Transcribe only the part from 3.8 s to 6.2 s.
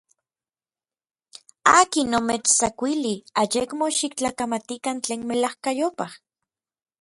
xiktlakamatikan tlen melajkayopaj?